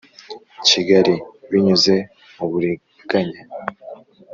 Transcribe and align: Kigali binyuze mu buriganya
Kigali 0.67 1.15
binyuze 1.49 1.95
mu 2.35 2.45
buriganya 2.51 3.41